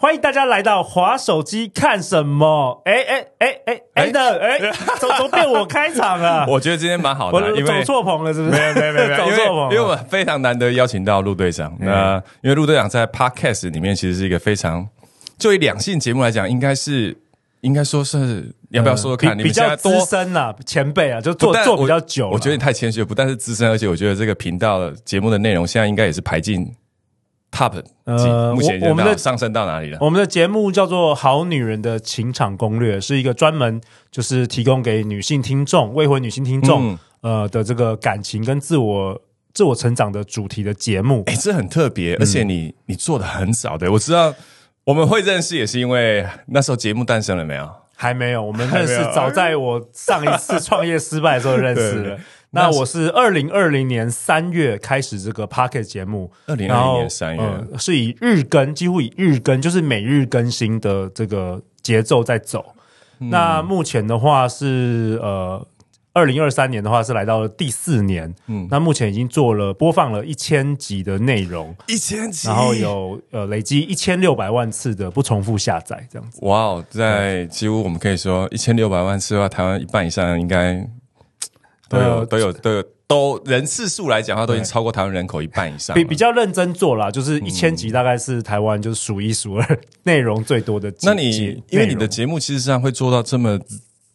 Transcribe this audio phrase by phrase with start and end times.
[0.00, 2.80] 欢迎大家来到滑手机看什么？
[2.84, 4.58] 哎哎哎哎哎的哎，
[5.00, 6.46] 怎么怎么变我开场了？
[6.48, 8.52] 我觉得今天蛮好的啊，因为我走错棚了，是不是？
[8.56, 9.62] 没有没有没有 走错棚。
[9.72, 11.76] 因为我们非常难得邀请到陆队长。
[11.80, 14.86] 那因为陆队长在 Podcast 里面其实是一个非常，
[15.36, 17.16] 就以两性节目来讲，应该是
[17.62, 19.36] 应该说是要不要说说看？
[19.36, 22.30] 比你比较资深啦，前辈啊，就做做比较久啦。
[22.32, 26.72] 我觉得你太谦虚了，不但是资深，而且我觉得这个频道的节目的内容现在应该也是排进
[27.50, 29.98] Top 呃目前我我们的上升到哪里了？
[30.00, 33.80] 我们的节目叫做《好女人的情场攻略》，是一个专门
[34.10, 39.20] 就是提供给女性听众、未婚女性听众、嗯呃的这个感情跟自我
[39.52, 41.24] 自我成长的主题的节目。
[41.26, 44.32] 哎，这很特别，而且你你做的很早的，我知道
[44.84, 47.68] 我们会认识也是因为那时候节目诞生了没有？
[47.96, 52.18] 还没有，我们认识早在我上一次创业失败的时候认识 对了。
[52.50, 62.74] 那我是二零二零年三月开始这个 Pocket 节目，2020然后年三月呃是以日更，几乎以日更，就是每日更新的这个节奏在走。
[63.20, 65.66] 嗯那目前的话是呃，
[66.12, 76.38] 二零二三年的话是来到了第四年，嗯，那目前已经做了播放了一千集的内容，一千集，然后有呃累积一千六百万次的不重复下载，这样子。
[76.42, 80.88] 哇哦，在几乎我们可以说一千六百万次的话，台湾一半以上应该
[81.88, 85.94] 都有呃都有都有都人次数来讲的话，都已经超过台湾人口一半以上。
[85.94, 90.92] 比比较认真做啦，就是一千集大概是台湾就是数一数二内容最多的。
[91.02, 93.58] 那你因为你的节目其实上会做到这么，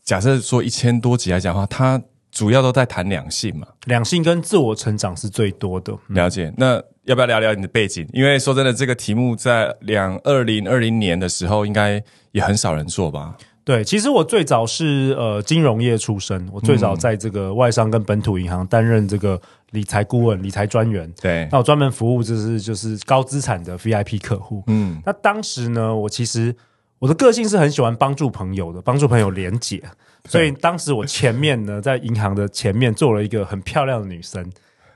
[0.04, 2.00] 假设说一千多集来讲的话，它
[2.32, 5.94] 主要都在谈两性嘛，两性跟自我成长是最多的。
[6.10, 6.54] 嗯了解。
[6.58, 8.08] 那要不要聊聊你的背景？
[8.14, 13.36] 因为说真的，这个题目在两二零二零年的时候，应该也很少人做吧？
[13.66, 21.10] 对，其实我最早是呃金融业出身，我最早在这个外商跟本土银行担任这个理财顾问、理财专员。
[21.22, 24.64] 对，那我专门服务就是就是高资产的 VIP 客户。
[24.68, 26.54] 嗯，那当时呢，我其实
[27.00, 29.82] 我的个性是很喜欢帮助朋友的，帮助朋友连结，
[30.26, 34.46] 所以当时我前面呢，在银行的前面坐了一个很漂亮的女生，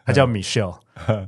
[0.07, 0.73] 她叫 Michelle，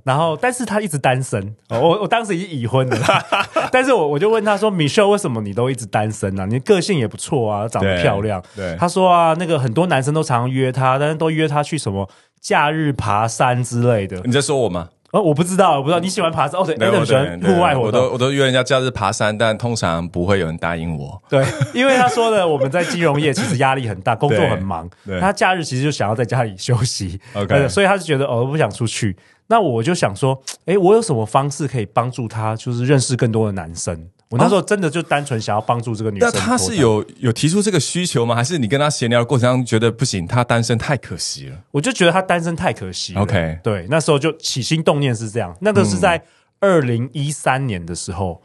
[0.05, 3.25] 然后但是她一直单身，哦我我当时已经已婚了啦，
[3.73, 6.45] 但是我我就问她说，Michelle 为什么你都一直单身啊？
[6.45, 8.41] 你个性也不错啊，长得漂亮。
[8.55, 14.21] 对她说啊，那个很多男生都常常约她，但是都约她去什么假日爬山之类的。
[14.23, 14.87] 你在说我吗？
[15.11, 18.13] 哦，我不知道，我不知道你喜欢爬山哦，对，Adam 喜欢户外活动我都。
[18.13, 21.21] 我都约人家假日爬山，但通常不会有人答应我。
[21.29, 21.43] 对，
[21.73, 24.87] 因为他说的，我们在金融业其实压力很大，工作很忙。
[25.05, 29.15] 对他假日其实就想要在家里休息 OK 呃所以他就觉得哦，我不想出去。
[29.47, 34.07] 那我就想说，诶，我有什么方式可以帮助他，就是认识更多的男生？
[34.29, 36.29] 我那时候真的就单纯想要帮助这个女生。
[36.31, 38.35] 那他是有有提出这个需求吗？
[38.35, 41.57] 还是你跟他闲聊的过程中觉得不行，他单身太可惜了？
[41.71, 43.21] 我就觉得他单身太可惜了。
[43.21, 45.55] OK 对，那时候就起心动念是这样。
[45.61, 46.23] 那个是在
[46.59, 48.43] 二零一三年的时候，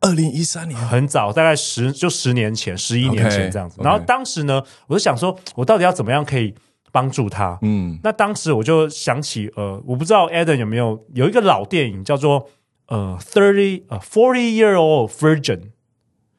[0.00, 3.80] 二零一三年，很早，大概十就十年前、十一年前这样子。
[3.82, 6.54] 然后当时呢，我就想说，我到底要怎么样可以
[6.92, 7.58] 帮助他？
[7.62, 12.50] 嗯，那当时我就想起，呃，我不知道 Adam 有没有有一个老电影叫做
[12.88, 15.70] 呃 Thirty 呃 Forty Year Old Virgin。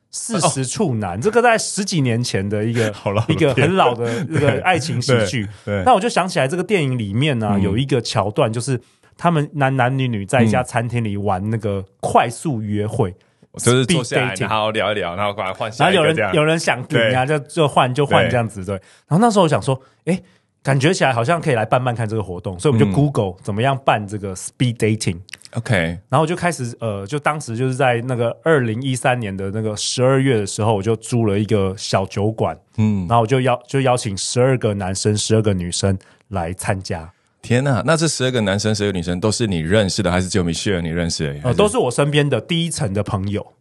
[0.10, 2.92] 四十处男，这个在十几年前的一个
[3.28, 5.48] 一个很老的一个 爱情喜剧。
[5.86, 8.80] 那我就想起来，这个电影里面呢、有一个桥段，就是
[9.16, 13.14] 他们男男女女在一家餐厅里玩那个快速约会，
[13.58, 16.04] 就是坐下来然后聊一聊，然后过来换然后有。
[16.04, 18.74] 人有人想顶啊，就就换就换这样子对。
[19.08, 20.20] 然后那时候我想说，哎，
[20.68, 25.16] 感觉起来好像可以来办办看这个活动，所以我们就 Google 怎么样办这个 speed dating。
[25.54, 25.74] OK，
[26.10, 35.98] 然后我就开始呃，就当时就是在那个二零一三年的那个十二月的时候，我就租了一个小酒馆，嗯，然后我就邀就邀请十二个男生、十二个女生
[36.28, 37.10] 来参加，
[37.42, 41.40] 天呐，那这十二个男生、十二个女生都是你认识的，还是只有 Michelle 你认识的？
[41.46, 43.54] 呃，都是我身边的第一层的朋友。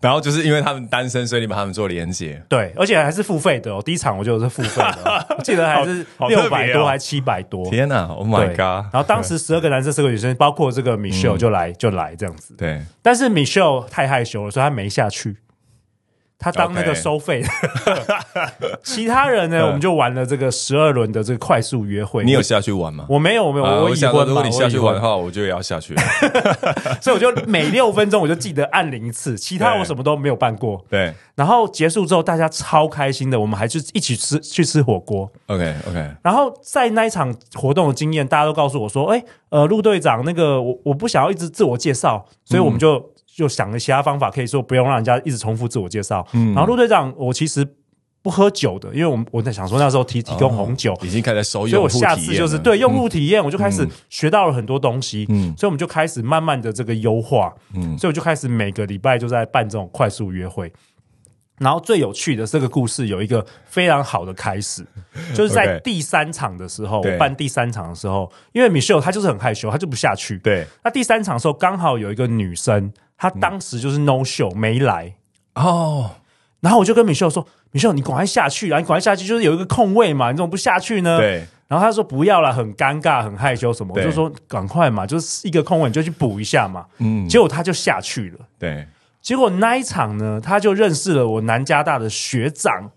[0.00, 2.42] 然后就是因为他们单身，所以你把他们做连接。
[2.48, 3.82] 对，而且还是付费的哦。
[3.84, 7.68] 第一场我就是付费的哦， 我记得还是六百多，还七百多。
[7.70, 8.92] 天呐，Oh my god！
[8.92, 12.54] 然后当时十二个男生、十个女生，包括这个 Michelle 就来、就来这样子。
[12.56, 15.36] 对，但是 Michelle 太害羞了，所以她没下去。
[16.38, 17.48] 他当那个收费的。
[18.82, 22.24] 其他人呢，我们就玩了这个十二轮的这个快速约会。
[22.24, 23.06] 你有下去玩吗？
[23.08, 25.94] 我没有，我没有，啊我已婚果你下去玩的话，我就也要下去。
[27.00, 30.84] 所以我就每六分钟我就记得按铃一次， 其他我什么都没有办过。
[30.88, 35.30] 对然后结束之后，大家超开心的，我们还去一起吃去吃火锅。
[35.46, 46.26] ，OK OK，然后在那一场活动的经验，大家都告诉我说：“哎，呃，陆队长，那个我我不想要一直自我介绍，所以我们就、就想了其他方法，可以说不用让人家一直重复自我介绍。
[46.32, 47.66] 然后陆队长，我其实
[48.22, 50.98] 不喝酒的，因为我们我在想说那时候提提供红酒。
[51.02, 55.54] 已经开始收所以我下次就是对用户体验，我就开始学到了很多东西，嗯。
[55.54, 57.96] 所以我们就开始慢慢的这个优化，嗯。
[57.98, 60.72] 所以我就开始每个礼拜就在办这种快速约会。
[61.58, 64.84] 然后最有趣的这个故事有一个非常好的开始，
[65.34, 70.38] 就是在第三场的时候，办第三场的时候，因为 Michelle 她就是很害羞，她就不下去。
[70.40, 70.66] 对。
[70.84, 75.14] 那第三场的时候刚好有一个女生，她当时就是 no show 没来，
[75.54, 76.12] 哦，
[76.60, 78.78] 然后我就跟 Michelle 说：“Michelle，你赶快下去啊！
[78.78, 86.86] 你赶快下去，就是有一个空位嘛，你怎么不下去呢？”对然后他说不要了，很尴尬，很害羞什么，我就说赶快嘛，就是一个空位你就去补一下嘛。
[86.98, 88.46] 嗯结果他就下去了。
[88.56, 88.86] 对
[89.20, 92.92] 结果那一场呢，他就认识了我南加大的学长，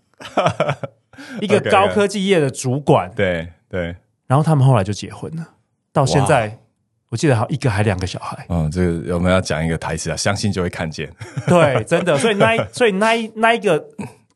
[1.42, 3.12] 一个高科技业的主管。
[3.16, 3.96] 对对，
[4.28, 5.48] 然后他们后来就结婚了，
[5.92, 6.59] 到现在
[7.10, 8.46] 我记得好像一个还两个小孩。
[8.50, 11.12] 嗯，这个我们要讲一个台词啊，相信就会看见。
[11.48, 13.84] 对，真的，所以那一 所以那一那一个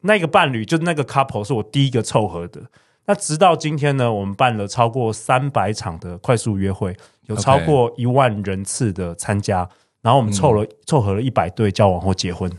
[0.02, 2.62] 那一个伴侣，就是那个 couple 是我第一个凑合的。
[3.06, 6.96] 那直到今天呢，我们办了超过三百场的快速约会，
[7.28, 9.68] 有超过一万人次的参加，
[10.02, 12.52] 然后我们凑了、凑合了一百对交往或结婚。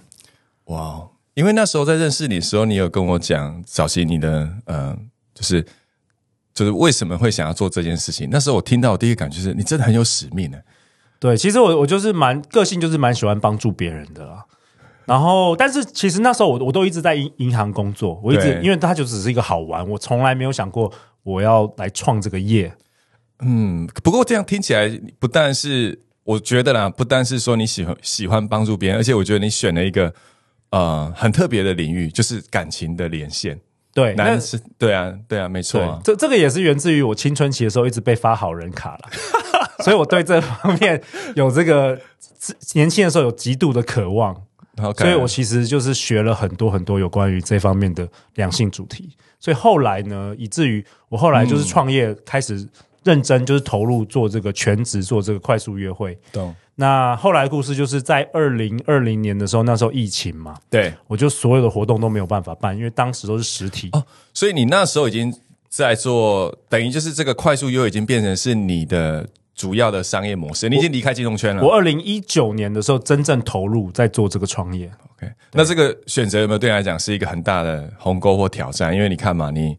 [0.66, 4.96] 哇，哦因为那时候在认识你的时候，你有跟我讲早期你的呃，
[5.34, 5.66] 就是
[6.54, 8.28] 就是为什么会想要做这件事情。
[8.30, 10.58] 那时候我听到我第一个感觉是你真的很有使命呢。
[11.18, 14.44] 对，其实我我就是蛮个性，就是蛮喜欢帮助别人的啦。
[15.06, 20.90] 然后，但是其实那时候我我都一直在银银行工作，我一直因为它就只是一个好玩，我从来没有想过
[21.22, 22.72] 我要来创这个业。
[23.40, 30.14] 嗯，不过这样听起来不但是我觉得啦，不但是说你喜欢喜欢帮助别人，而且我觉得你选了一个
[30.70, 33.60] 呃很特别的领域，就是感情的连线。
[33.94, 36.00] 对，那男是，对啊，对啊，没错。
[36.02, 39.08] 这这个也是源自于我青春期的时候一直被发好人卡了，
[39.84, 41.00] 所以我对这方面
[41.36, 41.98] 有这个
[42.74, 44.34] 年轻的时候有极度的渴望
[44.96, 49.16] 所以我其实就是学了很多很多有关于这方面的两性主题。
[49.38, 52.66] 所以后来呢，以至于我后来就是创业，开始
[53.04, 56.18] 认真就是投入做这个全职做这个快速约会。
[56.32, 56.54] 懂。
[56.76, 63.90] 那后来故事就是在二零二零年的时候，那时候疫情嘛，对我就所有的活动都没有办法办，因为当时都是实体。
[63.92, 65.32] 哦，所以你那时候已经
[65.68, 69.24] 在做，等于就是这个快速优已经变成是你的
[69.54, 71.62] 主要的商业模式，你已经离开金融圈了。
[71.62, 78.92] 我二零一九年的时候真正投入在做这个创业，OK，那这个选择有没有对你来讲是一个很大的鸿沟或挑战？
[78.92, 79.78] 因为你看嘛，你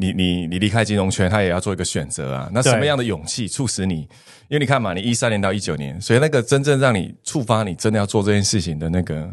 [0.00, 2.48] 你你你离开金融圈，他也要做一个选择啊。
[2.54, 4.08] 那什么对样的勇气促使你？
[4.48, 9.30] 因为你看嘛，你一三年到一九年，所以那个真正让你触发你真的要做这件事情的那个，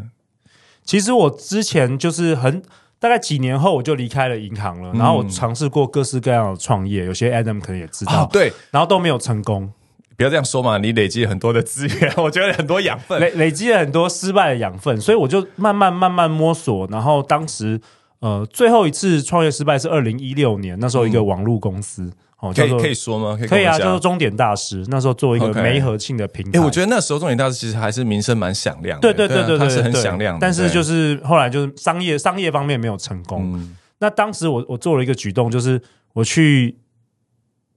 [0.84, 2.62] 其实我之前就是很
[3.00, 9.72] 大概几年后我就离开了银行了，然后我尝试过各式各样的创业，有些 Adam 可能也知道，哦，对，然后都没有成功，
[10.16, 13.18] 不要这样说嘛，你累积了很多的资源，我觉得很多养分。
[13.18, 17.80] 累累积了很多失败的养分，所以我就慢慢慢慢摸索，然后当时
[18.20, 22.10] 呃最后一次创业失败是二零一六年，那时候一个网络公司、
[22.40, 23.36] 哦可以可以说吗？
[23.36, 29.92] 可以可以啊，叫做终点大师，那时候做一个媒合庆的平台，哎、我觉得那时候终点大师其实还是名声蛮响亮的，对对对啊它是很对。
[29.92, 33.52] 对对响亮的，但是就是是后来就是商业商业方面没有成功。
[33.54, 33.76] 嗯。
[33.98, 35.82] 那当时我我做了一个举动，就是
[36.12, 36.78] 我去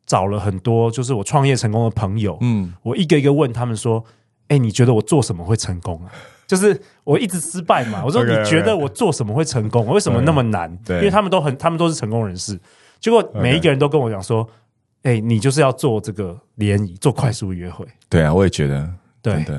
[0.05, 2.71] 找了很多就是我创业成功的朋友，嗯。
[2.83, 4.05] 我一个一个问他们说
[4.49, 6.11] ：“哎、你觉得我做什么会成功啊？”
[6.51, 9.85] 就是我一直失败嘛，我说你觉得我做什么会成功？
[9.85, 10.75] 我为什么那么难？
[10.85, 12.59] 对因为他们都很，他们都是成功人士。
[12.99, 14.45] 结果每一个人都跟我讲说
[15.03, 17.85] ：“哎、你就是要做这个联谊，做快速约会。
[18.09, 18.85] 对啊，我也觉得，
[19.21, 19.53] 对真的，”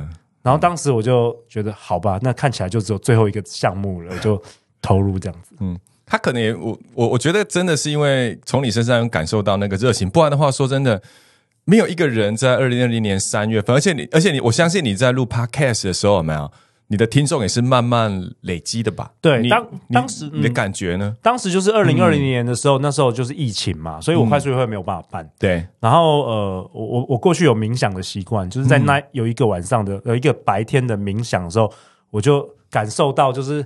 [0.45, 4.43] 然后当时我就觉得，好吧，那看起来就只有最后一个项目了， 我就
[4.83, 5.55] 投入这样子。
[5.61, 11.01] 嗯他可能也我我我觉得真的是因为从你身上感受到那个热情，不然的话说真的，
[11.65, 16.53] 没有一个人在二零二零年三月份，而且你而且你我相信你在录 podcast 的时候有没有？
[16.93, 19.11] 你的听众也是慢慢累积的吧？
[19.15, 21.17] 你对当你当时你的嗯感觉呢？
[21.23, 25.31] 当时就是二零二零年的时候，那时候就是疫情嘛，所以我快速约会没有办法办。
[25.39, 31.73] 对，然后呃，我我我过去有冥想的习惯，就是在那有一个晚上的有一个白天的冥想的时候，
[32.11, 33.65] 我就感受到就是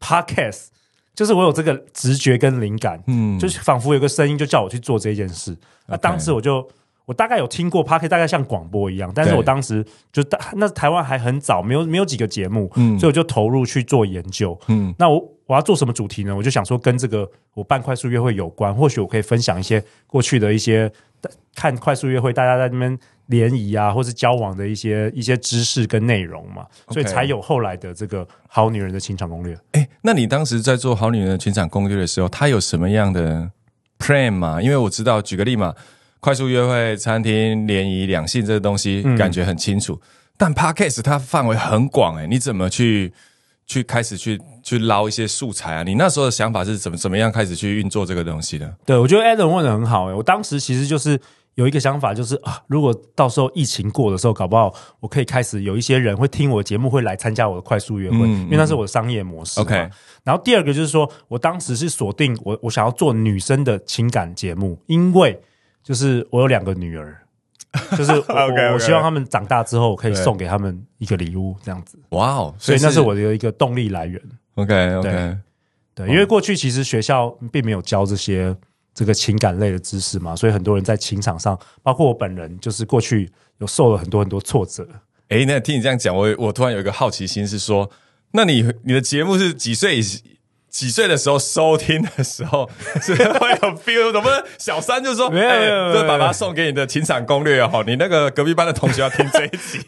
[0.00, 0.68] podcast，
[1.14, 5.54] 就是我有这个直觉跟灵感，嗯，就是仿佛有个声音就叫我去做这件事。
[5.86, 6.66] 那当时我就
[7.06, 14.58] 我大概有听过 p a r k 大概像广播一样，但是我当时就大那台湾还很早，没有没有几个节目，嗯所以我就投入去做研究。
[14.68, 16.34] 嗯那我我要做什么主题呢？
[16.36, 20.92] 我就想说跟这个我办快速约会有关，或许我可以分享一些过去的一些
[21.54, 29.54] 看快速约会大家在那边联谊啊，或是交往的一些一些知识跟内容嘛，所以才有后来的这个《好女人的情场攻略》。
[29.72, 33.48] 哎，那你当时在做好女人的情场攻略的时候，它有什么样的
[34.00, 34.60] plan 嘛？
[34.60, 35.74] 因为我知道，举个例嘛，
[36.20, 40.00] 快速约会、餐厅、联谊、两性这个东西嗯感觉很清楚，
[40.36, 43.12] 但 podcast 它范围很广，哎，你怎么去
[43.66, 45.82] 去开始去去捞一些素材啊？
[45.82, 48.74] 你那时候的想法是怎么怎么样开始去运作这个东西的？
[48.84, 51.20] 对，我觉得 Adam 问的很好诶、我当时其实就是
[51.54, 59.60] 有一个想法，就是啊，如果到时候疫情过的时候，搞不好我可以开始有一些人会听我的节目，会来参加我的快速约会，嗯因为那是我的商业模式。
[59.60, 59.74] OK
[60.22, 65.40] 然后第二个就是说我当时是锁定我我想要做女生的情感节目，因为
[65.86, 67.22] 就是我有两个女儿。
[67.94, 74.18] 就是我 OK，OK 我我希望他们长大之后可以送给他们一个礼物，这样子，哇哦，所以那是我的一个动力来源。
[74.54, 75.38] OK OK，对
[75.94, 78.56] 对，因为过去其实学校并没有教这些
[78.94, 84.88] 这个情感类的知识嘛，所以很多人在情场上，包括我本人，就是过去有受了很多很多挫折。
[85.28, 87.90] 哎，那听你这样讲，我我突然有一个好奇心是说，
[88.30, 90.02] 那你你的节目是几岁以
[90.76, 92.68] 几岁的时候收听的时候
[93.00, 94.12] 是会有 feel？
[94.12, 99.80] 怎么小三就说，没有这爸爸送给你的情场攻略哦，你那个隔壁班的同学要听这一集，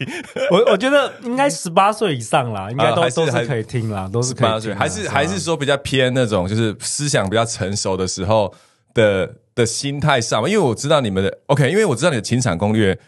[0.50, 4.54] 我我觉得应该十八岁以上啦，应该都、是都是可以听啦，都是可以听啦。
[4.54, 8.54] 八岁还是吧还是说比较偏那种就是思想比较成熟的时候
[8.94, 10.48] 的的心态上嘛？
[10.48, 12.98] 因为我知道你们的 OK，因为我知道你的情场攻略。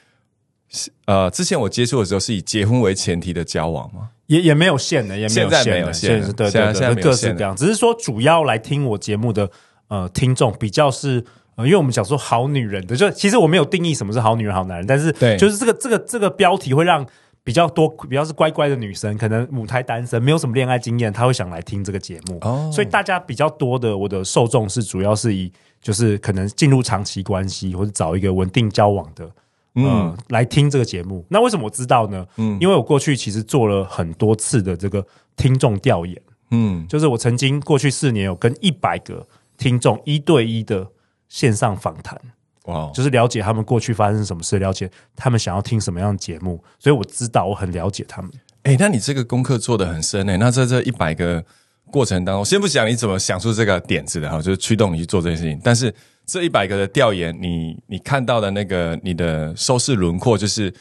[0.71, 4.09] 是呃，之前我接触的时候是以结婚为前提的交往吗？
[4.27, 7.55] 也也没有限的，也没有现在限的，没有限的现在对对对，各式各样。
[7.55, 9.51] 只是说主要来听我节目的
[9.89, 11.25] 呃听众比较是。
[11.57, 17.05] 呃，因为我们讲说好女人的，就其实我没有定义什么是好女人、好男人，但是对就是这个这个这个标题会让
[17.43, 22.39] 比较多比较是乖乖的女生，可能母胎单身，没有什么恋爱经验，她会想来听这个节目。
[22.43, 29.29] 哦所以大家比较多的我的受众是主要是以就是可能进入长期关系或者找一个稳定交往的。
[29.75, 31.25] 嗯，来听这个节目。
[31.29, 32.27] 那为什么我知道呢？
[32.37, 35.05] 嗯，因为我过去其实做了很多次的这个
[35.37, 40.87] 听众调研，嗯，就是我曾经过去四年有跟一百个听众一对一的
[41.29, 42.21] 线上访谈，
[42.65, 48.31] 哇哦，就是了解他们过去发生什么事，了解他们想要听什么样的节目，所以我知道我很了解他们。
[48.65, 51.43] 哎、那你这个功课做的很深诶、那在这一百个
[51.91, 55.59] 过程当中，先不讲你怎么想出这个点子的哈，就是驱动你去做这件事情。
[55.63, 55.95] 但是
[56.31, 60.73] 这一百个的调研，你你看到的那个你的收视轮廓，就是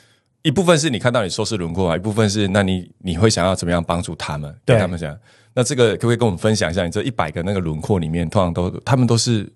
[0.43, 5.17] 一部分是你看到你收视轮廓啊，一部分是那你你会想要怎么样帮助他们，对跟他们讲。
[5.55, 6.85] 那这个可不可以跟我们分享一下？
[6.85, 9.51] 你这一百个那个轮廓里面，通常都他们都是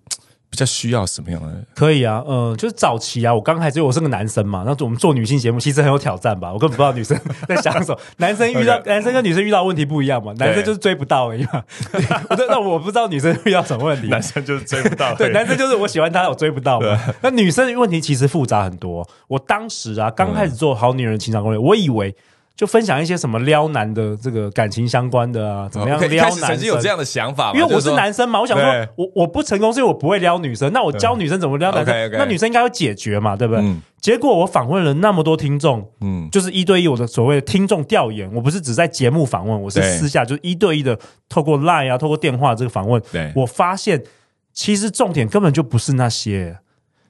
[0.53, 1.51] 比较需要什么样的？
[1.73, 7.19] 可以啊，嗯、就是早期啊，我刚开始我是个男生嘛，那我们做女性节目其实很有挑战吧，我根本不知道女生
[7.49, 7.99] 在想什么。
[8.17, 11.63] 男生遇到 男生跟女生遇到问题不一样嘛，男生就是追不到而已嘛。
[12.29, 14.07] 我那我不知道女生遇到什么问题。
[14.09, 16.99] 男生就是追不到对，男生就是我喜欢他，我追不到嘛。
[17.23, 19.03] 那女生的问题其实复杂很多。
[19.27, 22.15] 我当时啊，刚开始做《好女人情场攻略》，我以为
[22.55, 26.87] 就分享一些什么撩男的这个感情相关的啊，怎么样撩男开始曾经有这。
[26.87, 33.63] 样的想法嘛，因为我是男生嘛，我想说，我我不成功是因为我不会撩女生，那我教女生怎么撩男生那女生应该会解决嘛，对不对？
[33.63, 44.03] 嗯结果我访问了那么多听众，嗯就是一对一我的所谓的听众调研，我不是只在节目访问，我是私下就是一对一的，透过 Line 啊，透过电话这个访问，对我发现
[44.51, 46.59] 其实重点根本就不是那些。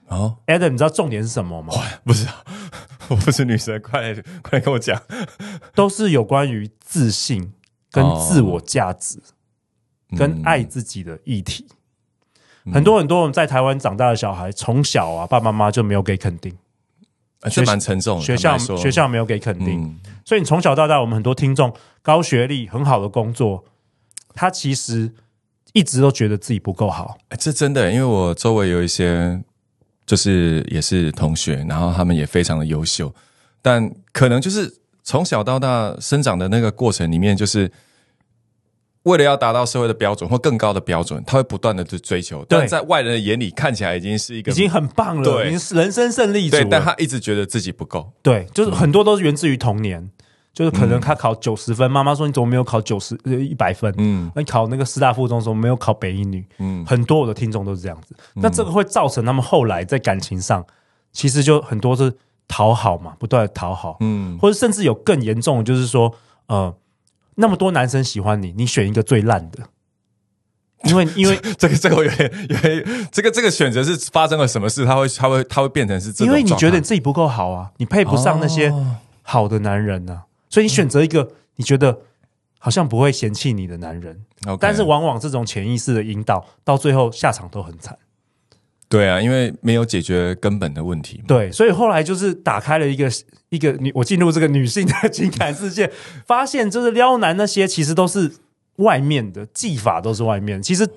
[0.06, 0.36] 哦。
[0.46, 1.74] Adam，你知道重点是什么吗？
[2.04, 2.28] 不是，
[3.10, 5.00] 我不是女生，快来快来跟我讲。
[5.74, 7.52] 都是有关于自信、
[7.90, 9.18] 跟自我价值、
[10.16, 11.66] 跟爱自己的议题。
[12.72, 16.56] 很多很多我们在台湾长大的小孩，从小啊，爸爸妈妈就没有给肯定，
[17.40, 18.24] 啊这蛮沉重的。
[18.24, 23.64] 学校学校没有给肯定，嗯所以你从小到大，我们很多听众高学历、很好的工作，
[24.32, 25.12] 他其实
[25.74, 27.18] 一直都觉得自己不够好。
[27.28, 29.42] 哎这真的，因为我周围有一些
[30.06, 33.14] 就是也是同学，然后他们也非常的优秀，
[33.62, 37.70] 但可能就是从小到大生长的那个过程里面，就是
[39.04, 48.12] 为了要达到社会的标准或更高的标准，他会不断的去追求，但在外人的眼里看起来已经是一个已经很棒了，对已经是人生胜利组对，但他一直觉得自己不够。
[48.22, 50.10] 对，就是很多都是源自于童年，
[50.54, 53.92] 就是可能他考九十分，妈妈说你怎么没有考九十呃一百分？
[53.98, 54.30] 嗯。
[54.36, 56.86] 那你考那个师大附中的时候没有考北一女，嗯。
[56.86, 58.14] 很多我的听众都是这样子。
[58.34, 60.64] 那这个会造成他们后来在感情上，
[61.12, 64.38] 其实就很多是讨好嘛，不断的讨好，嗯。
[64.38, 66.14] 或者甚至有更严重的，就是说，
[66.46, 66.72] 呃，
[67.34, 69.58] 那么多男生喜欢你，你选一个最烂的，
[70.84, 74.86] 因为因为 这个这个我有点有点，这个这个选择是发生了什么事？
[74.86, 78.96] 他会他会他会变成是这种因为你觉得你自己不够好啊，你配不上那些哦。
[79.26, 81.98] 好的男人呢、所以你选择一个你觉得
[82.60, 84.24] 好像不会嫌弃你的男人
[84.60, 87.98] 但是往往这种潜意识的引导，到最后下场都很惨。
[88.88, 91.24] 对啊，因为没有解决根本的问题嘛。
[91.26, 93.10] 对，所以后来就是打开了一个
[93.48, 95.90] 一个女，我进入这个女性的情感世界，
[96.24, 98.30] 发现就是撩男那些其实都是
[98.76, 100.88] 外面的技法，都是外面，其实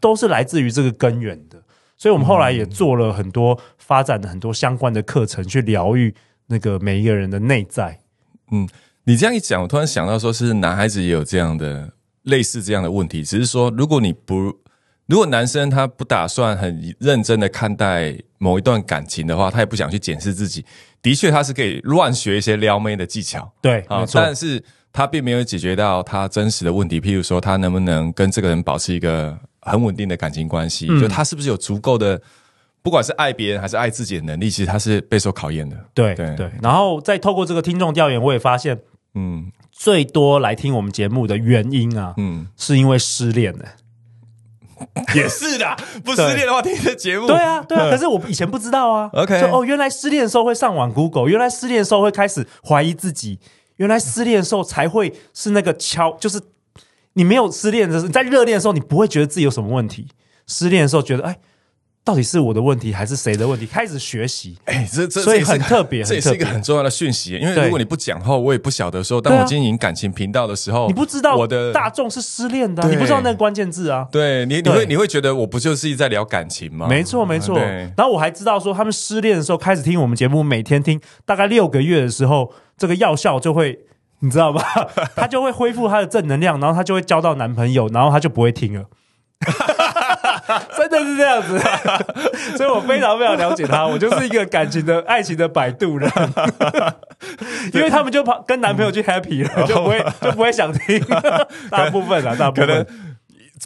[0.00, 1.62] 都是来自于这个根源的。
[1.96, 6.12] 所以我们后来也做了很多发展的很多相关的课程，去疗愈
[6.48, 8.00] 那个每一个人的内在。
[9.04, 11.92] 你这样一讲，我突然想到，说是男孩子也有这样的
[12.22, 14.34] 类似这样的问题，只是说，如果你不，
[15.06, 20.64] 如果男生他不打算很认真的看待某一段感情的话，他也不想去检视自己，
[21.02, 32.20] 的确他是可以乱学一些撩妹的技巧对，啊但是他并没有解决到他真实的问题，譬如说他能不能跟这个人保持一个很稳定的感情关系，嗯就他是不是有足够的。
[32.82, 35.74] 不管是爱别人还是爱自己的能力，其实他是备受考验的。
[35.94, 36.50] 对对对。
[36.62, 38.78] 然后再透过这个听众调研，我也发现
[39.14, 43.64] 嗯最多来听我们节目的原因啊，嗯，是因为失恋的。
[45.14, 47.90] 也是的，不失恋的话听这节目，对啊，对啊。
[47.90, 49.08] 可是我以前不知道啊。
[49.12, 53.38] OK 就哦，原来失恋的时候会上网 Google，原来失恋的时候会开始怀疑自己，
[53.76, 56.40] 原来失恋的时候才会是那个敲，就是
[57.14, 60.08] 你没有失恋的时候，你在热恋的时候，你不会觉得自己有什么问题。
[60.46, 61.38] 失恋的时候觉得，哎，
[62.04, 63.64] 到底是我的问题还是谁的问题？
[63.64, 67.32] 开始学习，哎，这这所以很特别这也是一个很重要的讯息。
[67.38, 74.06] 因为如果你不讲话，我也不晓得说，当我经营感情频道的时候，你不知道我的大众是失恋的啊、你不知道那个关键字啊。
[74.12, 76.86] 对你，你会你会觉得我不就是在聊感情吗？
[76.86, 77.58] 没错，没错。
[77.58, 83.78] 然后我还知道说，他们失恋的时候开始听我们节目，每天听，大概六个月的时候，这个药效就会，
[84.18, 84.62] 你知道吧？
[85.16, 88.84] 他就会恢复他的正能量，然后他就会交到男朋友，然后他就不会听了。
[90.94, 91.58] 真的是这样子，
[92.56, 96.10] 所以我非常非常了解他，我就是一个感情的爱情的摆渡人，
[97.74, 101.00] 因为他们就跑跟男朋友去 happy 了，就不会就不会想听，
[101.70, 102.86] 大部分啊，大部可能分。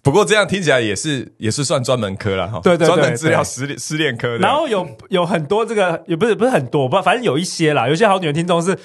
[0.02, 4.38] 不过这样听起来也是也是算专门科了哈，对对对专门治疗失恋失恋科的。
[4.38, 8.78] 然后有有很多这个也不是不是很多，不反正有一些啦，有些好女人听众是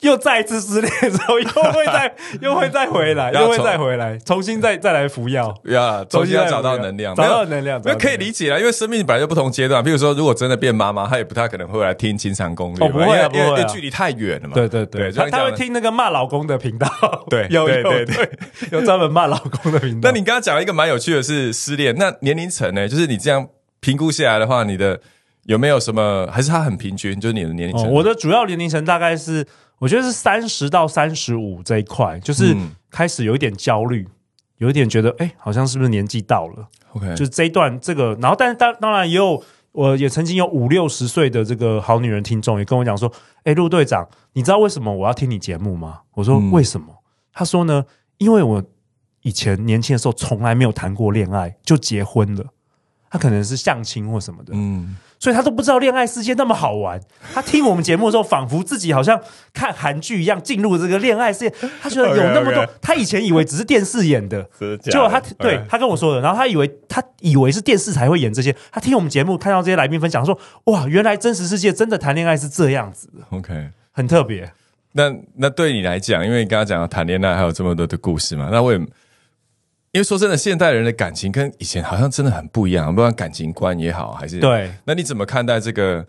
[0.00, 8.16] 又再一次失恋之后，又会再 又会再回来，又会再回来，重新再 再来服药，呀，重新要找到能量，找到能量，那可以。
[8.16, 9.84] 理解啦，因为生命本来就不同阶段。
[9.84, 14.54] 比如说，如果真的变妈妈，她也不太可能会来听《情场攻略》哦不会啊因为不会啊因为距离太远了嘛。
[14.54, 16.88] 对对对，就像你讲的他他会听那个骂老公的频道，
[17.28, 18.28] 对有有对对对，
[18.72, 20.10] 有专门骂老公的频道。
[20.10, 22.88] 那你刚刚讲了一个蛮有趣的是失恋，那年龄层呢？
[22.88, 23.46] 就是你这样
[23.80, 24.98] 评估下来的话，你的
[25.44, 26.26] 有没有什么？
[26.32, 27.20] 还是他很平均？
[27.20, 27.92] 就是你的年龄哦，层？
[27.92, 29.46] 我的主要年龄层大概是，
[29.78, 34.08] 我觉得是三十到三十五这一块，就是嗯开始有一点焦虑，
[34.58, 43.12] 有一点觉得，哎，好像是不是年纪到了？OK，就是这一段这个，然后但是当当然也有，我也曾经有五六十岁的这个好女人听众也跟我讲说，
[43.44, 46.00] 哎，陆队长，你知道为什么我要听你节目吗？
[46.14, 46.86] 我说、嗯为什么？
[47.32, 47.84] 他说呢，
[48.16, 48.64] 因为我
[49.20, 52.46] 以前年轻的时候从来没有谈过恋爱就结婚了，
[53.10, 57.00] 他可能是相亲或什么的，嗯，所以他都不知道恋爱世界那么好玩。
[57.34, 59.20] 他听我们节目的时候，仿佛自己好像
[59.52, 61.54] 看韩剧一样进入这个恋爱世界。
[61.80, 64.42] 他觉得有那么多他以前以为只是电视演的，
[64.82, 68.54] 结果他对他跟我说的，然后他以为他以为是电视才会演这些。
[68.70, 73.70] 他听我们节目，看到这些来宾分享说，哇，原来真实世界真的谈恋爱是这样子的，OK。
[73.92, 74.52] 很特别。
[74.92, 78.78] 那那对你来讲，因为你刚刚讲到谈恋爱还有这么多的故事嘛，那我也
[79.96, 86.06] 因为说真的，现代人的感情跟以前好像真的很不一样，不管感情观也好，还是对，那你怎么看待这个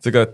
[0.00, 0.28] 这个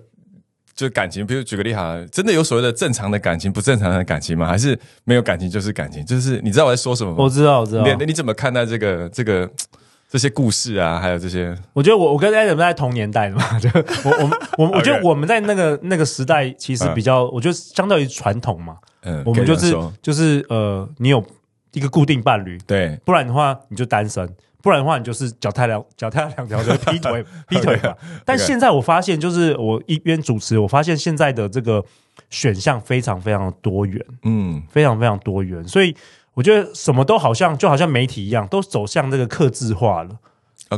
[0.75, 1.27] 就感情？
[1.27, 4.47] 比如举个例哈，真的有所谓的正常的感情、不正常的感情吗？
[4.47, 6.03] 还是没有感情就是感情？
[6.07, 7.19] 就是你知道我在说什么吗？
[7.19, 7.85] 我知道，我知道。
[7.85, 9.51] 你你怎么看待这个这个
[10.09, 10.99] 这些故事啊？
[10.99, 13.69] 还有这些我觉得我我跟 Adam 在同年代的嘛， 就
[14.03, 21.23] 我我们我 我觉得我们在那个那个时代其实比较，我觉得相对于传统嘛，嗯，我们就是就是呃，你有
[21.75, 22.99] 一个固定伴侣，对。
[23.05, 24.27] 不然的话你就单身，
[24.63, 27.95] 不然的话你就是脚踏两脚踏两条就是劈腿 劈腿嘛。
[28.25, 31.85] 但现在我发现，就是我一边主持，我发现现在的这个
[32.31, 34.63] 选项非常非常的多元，嗯。
[34.71, 35.95] 非常非常多元，所以
[36.33, 40.11] 我觉得什么都好像就好像媒体一样，都走向这个克制化了。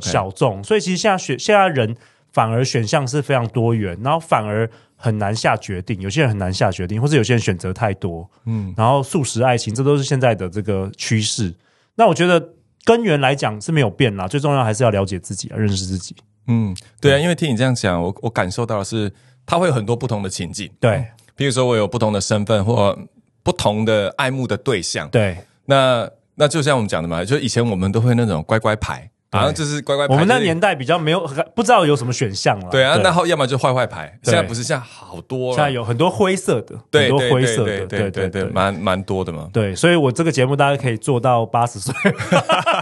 [0.02, 1.96] 小众，所以其实现在选现在人
[2.30, 11.54] 反而选项是非常多元，然后反而很难下决定，有些人很难下决定，或者有些人选择太多，嗯然后素食爱情，这都是现在的这个趋势。
[11.94, 12.52] 那我觉得
[12.84, 16.16] 根源来讲是没有变啦，最重要还是要了解自己，认识自己。
[16.48, 19.12] 嗯，对啊，因为听你这样讲，我我感受到的是，
[19.44, 20.70] 它会有很多不同的情境。
[20.80, 21.04] 对
[21.34, 22.96] 比如说我有不同的身份或
[23.42, 30.14] 不同的爱慕的对象，对那那就像我们讲的嘛，就以前我们都会那种乖乖牌，好像就是乖乖牌。
[30.14, 31.20] 我们那年代比较没有，
[31.54, 32.68] 不知道有什么选项了。
[32.70, 39.48] 对啊，那后要么就坏坏牌，现在不是现在好多了，现在有很多灰色的，对很多灰色的，对对对，蛮蛮多的嘛。
[39.52, 41.94] 对，所以我这个节目大概可以做到八十岁，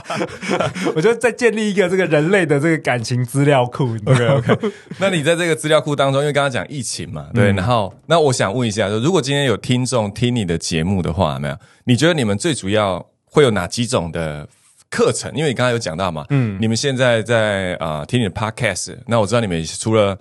[0.94, 3.96] 我觉得再建立一个这个人类的这个感情资料库。
[4.04, 11.56] OK OK，那你在这个资料库当中，因为刚刚讲疫情嘛，对，然后那我想问一下，就如果今天有听众听你的节目的话，有没有？
[11.84, 14.46] 你觉得你们最主要会有哪几种的
[14.94, 15.32] 课程？
[15.34, 20.16] 因为你刚才有讲到嘛，嗯，你们现在在啊、呃听你的 Podcast，那我知道你们除了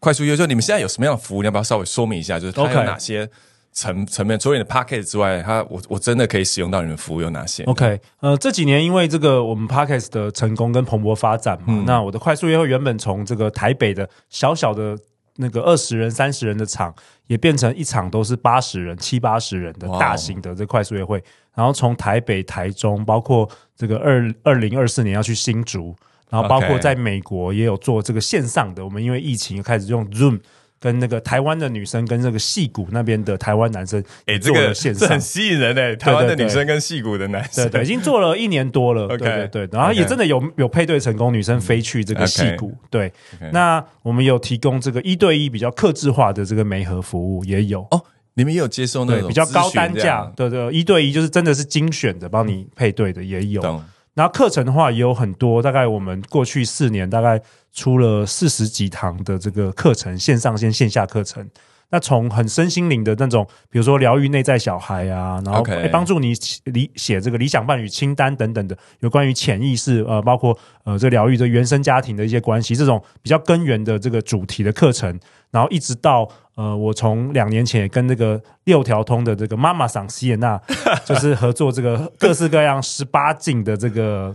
[0.00, 1.42] 快速约，就你们现在有什么样的服务？
[1.42, 2.38] 你要不要稍微说明一下？
[2.38, 3.28] 就是它有哪些
[3.72, 4.38] 层层面？
[4.38, 14.96] 除了你的 Podcast 之外，它我我真的可以使用到你们服务有哪些 OK，呃，这几年因为这个我们 Podcast 的成功跟蓬勃发展嘛，那我的快速约会原本从这个台北的小小的
[15.36, 16.94] 那个二十人、三十人的场，
[17.28, 21.22] 也变成一场都是八十人、七八十人的大型的这快速约会。
[21.54, 25.94] 然后从台北、台中，包括这个二二零二四年要去新竹，
[26.28, 28.84] 然后包括在美国也有做这个线上的。
[28.84, 30.40] 我们因为疫情开始用 Zoom。
[30.80, 34.72] 跟那个台湾的女生跟那个戏骨那边的台湾男生哎、也这个
[35.08, 43.12] 很，吸引人诶、台湾的对对女生跟戏骨的男生，对对，已经做了一年多了对对对，然后也真的有有配对成功，女生飞去这个戏谷，对。
[43.52, 47.80] 那我们有提供这个一对一比较克制化的这个媒合服务，也有。
[47.90, 48.02] 哦，
[48.34, 53.82] 你们也有接受那对，种比较高单价，对对，一对一就是真的是精选的，帮你配对的也有。
[54.18, 54.22] 懂？
[54.22, 57.40] 然后课程的话也有很多，大概我们过去四年大概
[57.72, 61.48] 出了四十几堂的这个课程，线上线线下课程。
[61.90, 70.54] 那从很身心灵的那种，比如说疗愈内在小孩啊，然后帮助你理写这个理想伴侣清单等等的，有关于潜意识呃，包括
[70.84, 75.18] 呃这疗愈这原生家庭的一些关系，这种比较根源的这个主题的课程，
[75.50, 76.28] 然后一直到
[76.58, 80.60] 呃，我从两年前跟那个六条通的这个妈妈桑西耶娜，
[81.06, 84.34] 就是合作这个各式各样十八禁的这个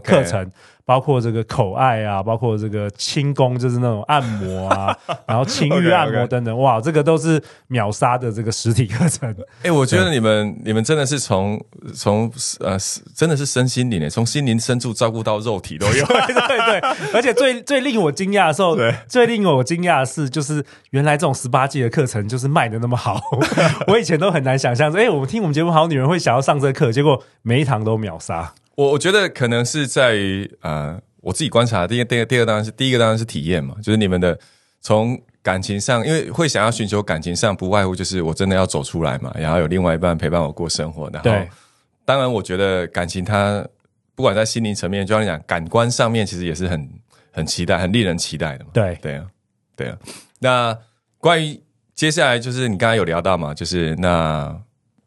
[0.00, 0.50] 课程，
[0.84, 9.34] 包括这个口爱啊，包括这个轻功，就是那种按摩啊， 然后情欲按摩等等，哇，这个都是秒杀的这个实体课程。
[9.62, 11.62] 哎、我觉得你们你们真的是从
[11.94, 12.76] 从呃
[13.14, 16.04] 真的是身心灵诶，从心灵深处照顾到肉体都有。
[16.06, 16.80] 对对对，
[17.14, 23.20] 而且最最令我惊讶的时候，最令我惊讶的是，就是原来这种十八季的课程就是卖的那么好，
[23.86, 28.52] 我以前都很难想象说，哎、我们听我们节目好女人会想要上这个课，结果每一堂都秒杀。
[28.76, 34.38] 我我觉得可能是在于呃，我自己观察，第一个、第二、第二个当然是第一个当然是体验嘛，就是你们的
[34.80, 41.48] 从感情上，因为会想要寻求感情上，不外乎就是我真的要走出来嘛，然后有另外一半陪伴我过生活，然后对
[42.04, 43.64] 当然我觉得感情它
[44.14, 46.90] 不管在心灵层面，就像你讲感官上面，其实也是很
[47.30, 48.70] 很期待、很令人期待的嘛。
[48.72, 49.26] 对对啊，
[49.76, 49.98] 对啊。
[50.40, 50.76] 那
[51.18, 51.60] 关于
[51.94, 54.56] 接下来就是你刚才有聊到嘛，就是那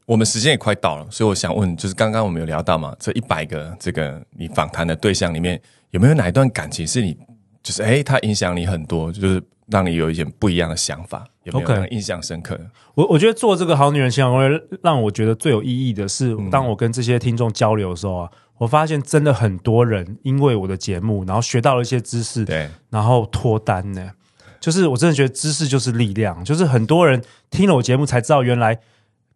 [0.06, 5.60] 我们时间也快到了，所以我想问，就是刚刚我们有聊到嘛，这一百个这个你访谈的对象里面，
[5.91, 7.18] 有没有哪一段感情是你
[7.63, 12.70] 就是诶，它影响你很多，就是让你有一点不一样的想法，有没有印象深刻的？
[12.94, 24.12] 我我觉得做这个好女人情感攻略，让我觉得最有意义的是，当我跟这些听众交流的时候啊，我发现真的很多人因为我的节目，然后学到了一些知识，对，然后脱单呢。
[24.60, 28.80] 就是我真的觉得知识就是力量，就是很多人听了我节目才知道，原来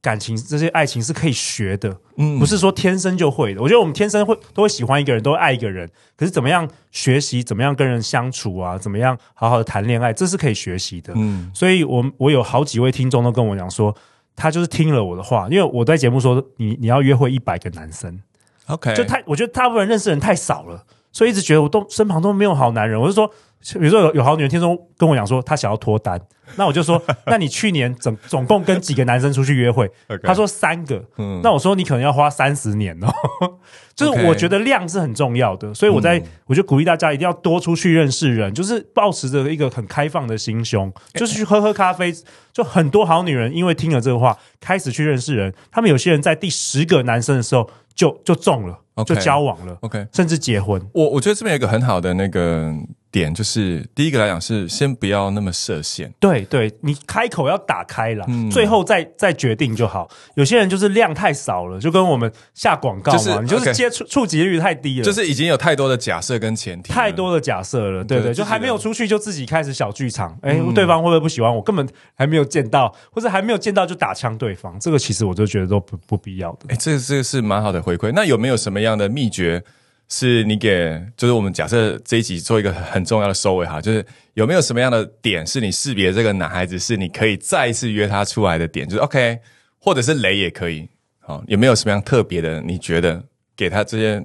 [0.01, 2.39] 感情这些爱情是可以学的，嗯。
[2.39, 3.62] 不是说天生就会的。
[3.62, 11.13] 我觉得我们天生会都会喜欢一个人，都会爱一个人，可是怎么样学习，怎么样跟人相处啊，怎么样好好的谈恋爱，这是可以学习的。
[11.15, 11.51] 嗯。
[11.53, 13.95] 所以我我有好几位听众都跟我讲说，
[14.35, 18.21] 他就是听了我的话，因为我在节目说你你要约会一百个男生
[18.67, 23.00] ，，OK，就太我觉得大部分人认识人太少了，所以一直觉得我都身旁都没有好男人。
[23.00, 23.28] 我就说，
[23.74, 26.19] 比如说有有好女人听说跟我讲说她想要脱单，
[26.56, 29.89] 那我就说，那你去年总总共跟几个男生出去约会
[30.24, 31.04] 他说三个。
[31.17, 33.08] 嗯那我说你可能要花三十年哦，
[33.95, 42.13] 就是我觉得量是很重要的，所以我在、我就鼓励大家一定要多出去认识人，就是保持着一个很开放的心胸，就是去喝喝咖啡。
[42.52, 50.81] 就很多好女人因为听了这个话，开始去认识人，他们有些人在第十个男生的时候就就中了就交往了 OK，甚至结婚。
[50.93, 52.73] 我我觉得这边有一个很好的那个
[53.12, 56.13] 点，就是第一个来讲是先不要那么设限。
[56.19, 60.08] 对对，你开口要打开了，嗯最后再再决定就好。
[60.36, 71.62] 有些人就是量太少了，就跟我们下广告嘛，就是你就是接触触及率太低了，就是已经有太多的假设跟前提，太多的假设了，对对，对就还没有出去就自己开始小剧场，哎、嗯对方会不会不喜欢我？
[71.62, 76.67] 根本还没有见到，或者还没有见到就打枪对方，这个其实我就觉得都不不必要的。
[76.69, 78.12] 哎，这个这个是蛮好的回馈。
[78.13, 79.63] 那有没有什么样的秘诀
[80.10, 81.02] 是你给？
[81.15, 88.88] 就是我们假设这一集做一个很重要的收尾哈，就是有没有什么样的点是你识别这个男孩子是你可以再一次约他出来的点？
[88.88, 89.39] 就是 OK，
[89.80, 90.89] 或者是雷也可以。
[91.19, 92.60] 好，有没有什么样特别的？
[92.62, 93.24] 你觉得
[93.56, 94.24] 给他这些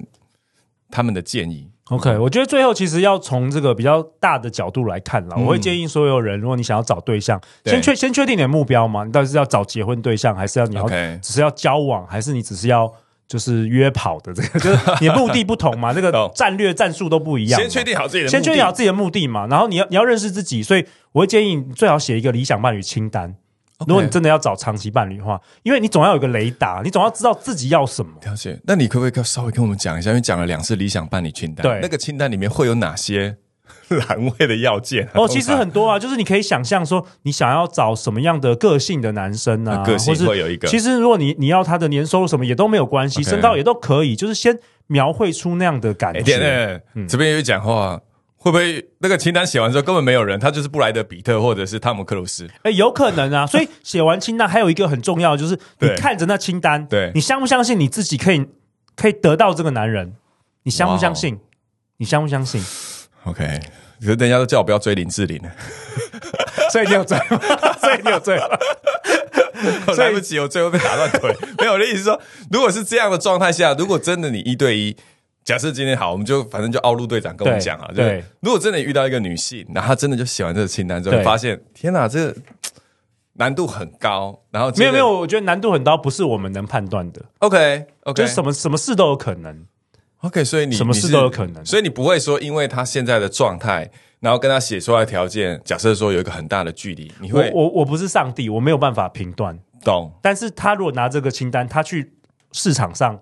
[0.89, 5.37] 他们的建议？OK，我觉得最后其实要从这个比较大的角度来看啦。
[5.37, 12.91] 我会建议所有人，如果你想要找对象，对先确先确定你的目标嘛，你到底是要找结婚对象，还是要你要 OK 只是要交往，还是你只是要
[13.27, 17.59] 就是约跑的这个， 就是你的目的不同嘛，这个战略战术都不一样。
[17.59, 23.35] 先确定好自己的，先确定好自己的目的嘛，然后你要你要认识自己，所以我会建议你最好写一个理想伴侣清单。
[23.87, 28.11] 如果你真的要找长期伴侣的话，因为你总要有个雷达，你总要知道自己要什么。
[28.23, 28.57] 了解。
[28.63, 30.11] 那你可不可以稍微跟我们讲一下？
[30.11, 33.35] 因为讲了两次理想伴侣清单，对那个清单里面会有哪些
[33.89, 46.81] 栏位的要件啊、哦，其实很多啊，就是你可以想象说，你想要找什么样的个性的男生啊，啊个性会有一个其实如果你你要他的年收入什么也都没有关系身高也都可以，就是先描绘出那样的感哎，觉。
[47.07, 47.99] 这边有讲话，
[48.37, 50.39] 会不会那个清单写完之后根本没有人？
[50.39, 52.47] 他就是布莱德比特或者是汤姆克鲁斯？
[52.63, 53.45] 哎，有可能啊。
[53.47, 58.45] 所以写完清单还有一个很重要的就是，你看着那清单，对你相不相信你自己可以
[58.95, 60.13] 可以得到这个男人？
[60.63, 61.39] 你相不相哦信？
[61.97, 62.61] 你相不相信？
[63.25, 63.59] OK，
[63.99, 65.51] 可是人家都叫我不要追林志玲了，
[66.71, 67.39] 所以你有追吗？
[67.81, 68.45] 所以你有追吗？
[69.87, 71.35] 我来不及，我最后被打断腿。
[71.57, 74.95] 没有我的意思是说，如果是这样的状态下，如果真的你一对一，
[75.43, 82.35] 假设今天好，我们就反正就奥陆队长跟我们讲啊，就对如果真的遇到一个女性，然后她真的就写完这个清单之后，发现天哪，这个
[83.33, 89.65] 难度很高，然后没有没有，我觉得难度很高，不是我们能判断的，，OK OK，就是什么什么事都有可能。
[90.25, 99.59] OK，所以你什么事都有可能所以你不会说，因为他现在的状态，然后跟他写出来的条件，假设说有一个很大的距离，你会我我不是上帝，我没有办法评断。
[99.83, 102.13] 懂但是他如果拿这个清单，他去
[102.51, 103.21] 市场上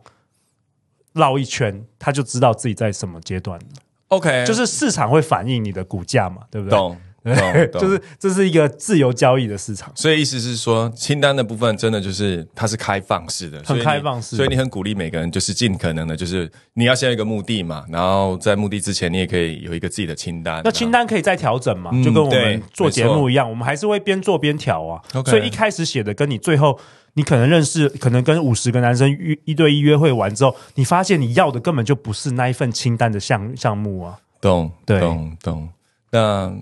[1.11, 3.65] 绕一圈，他就知道自己在什么阶段了。
[4.07, 6.77] OK，就是市场会反映你的股价嘛，对不对？
[6.77, 6.97] 懂
[7.79, 9.91] 就是这是一个自由交易的市场。
[9.95, 20.61] 所以意思是说，清单的部分真的就是它是开放式的，所以你开放式所以你很鼓励每个人就是尽可能的，就是你要先有一个目的嘛，然后在目的之前，你也可以有一个自己的清单。
[20.63, 21.91] 那清单可以再调整嘛？
[21.93, 25.01] 嗯就跟我对们做节目一样，我们还是会边做边调啊。
[25.25, 26.77] 所以一开始写的跟你最后
[27.13, 34.17] 你可能认识，可能跟五十个男生约一对一约会完之后，你发现你要的根本就不是那一份清单的项项目啊。
[34.41, 35.69] 懂对懂懂，
[36.11, 36.53] 那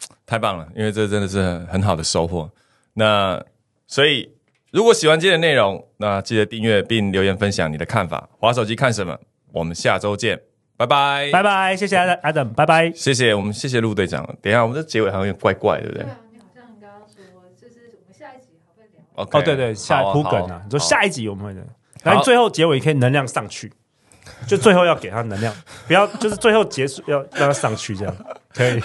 [0.26, 2.50] 太棒了，因为这真的是很很好的收获。
[2.94, 3.42] 那
[3.86, 4.32] 所以
[4.70, 8.28] 如果喜欢今天的内容，那记得订阅并留言分享你的看法。
[8.38, 9.18] 滑手机看什么？
[9.52, 10.40] 我们下周见，
[10.76, 12.92] 拜拜，拜拜，谢谢 Adam，Adam，拜拜。
[12.92, 14.24] 谢谢我们谢谢陆队长。
[14.40, 17.24] 等一下，我们这结尾好像有点怪怪，对不对对啊，你好像刚刚说，
[17.60, 19.02] 就是我们下一集还会聊。
[19.24, 21.66] ？OK，哦，对对，下好铺梗啊，你说下一集我们会的，
[22.04, 23.72] 然后最后结尾可以能量上去，
[24.46, 25.52] 就最后要给他能量，
[25.88, 28.16] 不要就是最后结束要让他上去这样，
[28.54, 28.82] 可以。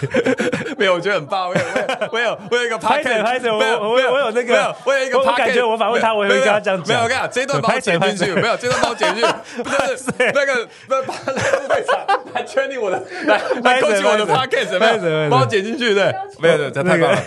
[0.77, 1.49] 没有，我觉得很棒。
[1.49, 9.31] 我有，我有，我有，我有一个 p o 拍 a 拍手我没有，我有我有那个我有一个我 p o c a 感觉我访问他我也会跟他这样讲没有，我跟你讲，这一段帮我剪进去，没有，这段帮我剪进去，
[9.63, 14.85] 不是那个那把陆队长来圈定我的，来来勾起我的 p o c a s t 没
[15.23, 17.19] 有，帮我剪进去，对，没有，对，这太棒了。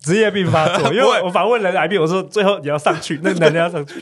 [0.00, 3.94] 职业病发作，因为我我访问人来宾，我说最后你要上去，那个男的要上去，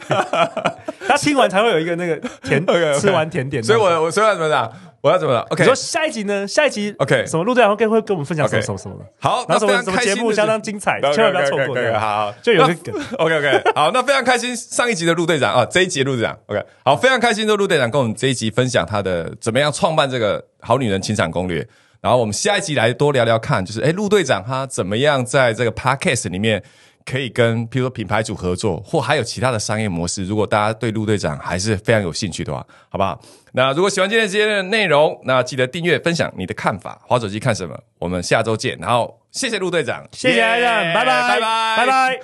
[1.09, 2.65] 他听完才会有一个那个甜
[3.01, 4.71] 吃完甜点，所以我我所以要怎么讲？
[5.05, 6.49] 我要怎么了？OK，你说下一集呢？
[6.49, 8.97] 下一集 OK 什么陆队长会会跟我们分享什么什么什么？
[8.97, 11.99] 的，好，那什么什么节目相当精彩千万不要错过。
[12.01, 12.75] 好，就有那个。
[12.91, 16.35] 梗 OK OK，好，那非常开心，上一集的陆队长啊，这一集的陆队长。
[16.47, 21.69] OK，好，非常开心，这陆队长跟我们这一集分享他的怎么样创办这个好女人情场攻略。
[22.01, 26.63] 然后我们下一集来多聊聊看，就是哎，陆队长他怎么样在这个 Podcast 里面
[27.05, 30.25] 可以跟，譬如说品牌组合作，或还有其他的商业模式。
[30.25, 33.21] 如果大家对陆队长还是非常有兴趣的话，好不好？
[33.53, 37.01] 那如果喜欢今天这些的内容，那记得订阅、分享你的看法。
[37.07, 37.79] 滑手机看什么？
[37.99, 38.77] 我们下周见。
[38.81, 42.21] 然后谢谢陆队长，谢谢 Adam，拜拜拜拜，拜拜。